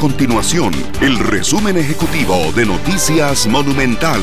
continuación 0.00 0.72
el 1.02 1.18
resumen 1.18 1.76
ejecutivo 1.76 2.34
de 2.56 2.64
Noticias 2.64 3.46
Monumental. 3.46 4.22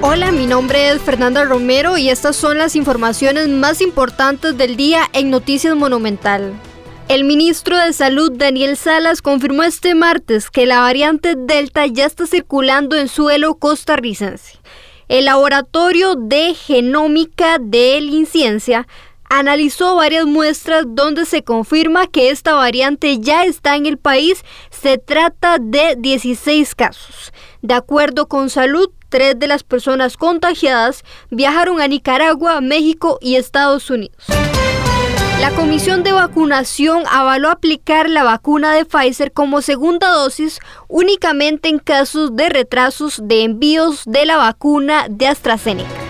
Hola, 0.00 0.32
mi 0.32 0.46
nombre 0.46 0.88
es 0.88 1.02
Fernanda 1.02 1.44
Romero 1.44 1.98
y 1.98 2.08
estas 2.08 2.34
son 2.34 2.56
las 2.56 2.76
informaciones 2.76 3.48
más 3.48 3.82
importantes 3.82 4.56
del 4.56 4.76
día 4.76 5.02
en 5.12 5.28
Noticias 5.28 5.76
Monumental. 5.76 6.54
El 7.08 7.24
ministro 7.24 7.76
de 7.76 7.92
Salud 7.92 8.32
Daniel 8.32 8.78
Salas 8.78 9.20
confirmó 9.20 9.64
este 9.64 9.94
martes 9.94 10.48
que 10.48 10.64
la 10.64 10.80
variante 10.80 11.34
Delta 11.36 11.84
ya 11.84 12.06
está 12.06 12.26
circulando 12.26 12.96
en 12.96 13.06
suelo 13.06 13.56
costarricense. 13.56 14.60
El 15.08 15.26
laboratorio 15.26 16.14
de 16.14 16.54
genómica 16.54 17.58
de 17.60 17.98
El 17.98 18.14
Inciencia 18.14 18.86
analizó 19.30 19.94
varias 19.94 20.26
muestras 20.26 20.84
donde 20.86 21.24
se 21.24 21.42
confirma 21.42 22.06
que 22.08 22.28
esta 22.28 22.52
variante 22.54 23.18
ya 23.20 23.44
está 23.44 23.76
en 23.76 23.86
el 23.86 23.96
país. 23.96 24.44
Se 24.70 24.98
trata 24.98 25.56
de 25.58 25.96
16 25.96 26.74
casos. 26.74 27.32
De 27.62 27.72
acuerdo 27.72 28.28
con 28.28 28.50
Salud, 28.50 28.90
tres 29.08 29.38
de 29.38 29.46
las 29.46 29.62
personas 29.62 30.16
contagiadas 30.16 31.04
viajaron 31.30 31.80
a 31.80 31.88
Nicaragua, 31.88 32.60
México 32.60 33.18
y 33.22 33.36
Estados 33.36 33.88
Unidos. 33.88 34.26
La 35.40 35.52
Comisión 35.52 36.02
de 36.02 36.12
Vacunación 36.12 37.04
avaló 37.10 37.48
aplicar 37.48 38.10
la 38.10 38.24
vacuna 38.24 38.74
de 38.74 38.84
Pfizer 38.84 39.32
como 39.32 39.62
segunda 39.62 40.10
dosis 40.10 40.58
únicamente 40.86 41.70
en 41.70 41.78
casos 41.78 42.36
de 42.36 42.50
retrasos 42.50 43.20
de 43.24 43.44
envíos 43.44 44.02
de 44.04 44.26
la 44.26 44.36
vacuna 44.36 45.06
de 45.08 45.28
AstraZeneca. 45.28 46.09